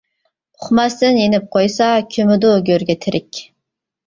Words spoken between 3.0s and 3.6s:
تىرىك.